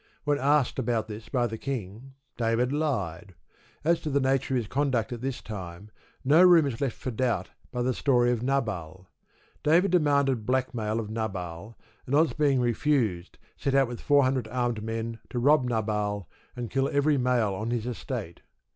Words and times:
When 0.23 0.39
asked 0.39 0.79
about 0.79 1.07
this 1.07 1.29
by 1.29 1.45
the 1.45 1.59
king, 1.59 2.13
David 2.35 2.71
lied. 2.73 3.35
As 3.83 3.99
to 4.01 4.09
the 4.09 4.19
nature 4.19 4.55
of 4.55 4.57
his 4.57 4.67
conduct 4.67 5.13
at 5.13 5.21
this 5.21 5.43
time, 5.43 5.91
no 6.25 6.41
room 6.41 6.65
is 6.65 6.81
left 6.81 6.97
for 6.97 7.11
doubt 7.11 7.51
by 7.71 7.83
the 7.83 7.93
story 7.93 8.31
of 8.31 8.41
Nabal. 8.41 9.07
David 9.61 9.91
demanded 9.91 10.43
blackmail 10.47 10.99
of 10.99 11.11
Nabal, 11.11 11.77
and, 12.07 12.15
on 12.15 12.23
its 12.23 12.33
being 12.33 12.59
refused, 12.59 13.37
set 13.55 13.75
out 13.75 13.87
with 13.87 14.01
four 14.01 14.23
hundred 14.23 14.47
armed 14.47 14.81
men 14.81 15.19
to 15.29 15.37
rob 15.37 15.65
Nabal, 15.65 16.27
and 16.55 16.71
kill 16.71 16.89
every 16.89 17.19
male 17.19 17.53
on 17.53 17.69
his 17.69 17.85
estate. 17.85 18.41